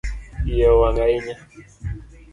Iye 0.51 0.65
owang 0.73 0.99
ahinya 1.03 1.35